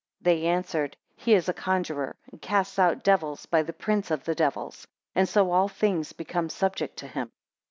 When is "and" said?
2.31-2.41, 5.13-5.29